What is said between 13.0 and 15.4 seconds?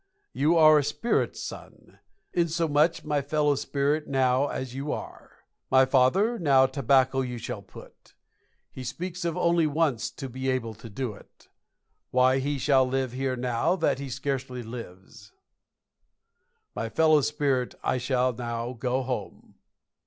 here now that he scarcely lives;